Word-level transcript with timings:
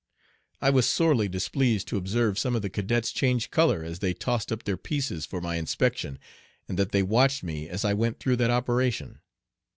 I 0.61 0.71
was 0.71 0.87
sorely 0.89 1.27
displeased 1.29 1.87
to 1.89 1.97
observe 1.97 2.39
some 2.39 2.55
of 2.55 2.63
the 2.63 2.71
cadets 2.71 3.11
change 3.11 3.51
color 3.51 3.83
as 3.83 3.99
they 3.99 4.15
tossed 4.15 4.51
up 4.51 4.63
their 4.63 4.75
pieces 4.75 5.27
for 5.27 5.39
my 5.41 5.57
inspection, 5.57 6.17
and 6.67 6.75
that 6.79 6.91
they 6.91 7.03
watched 7.03 7.43
me 7.43 7.69
as 7.69 7.85
I 7.85 7.93
went 7.93 8.19
through 8.19 8.37
that 8.37 8.49
operation. 8.49 9.19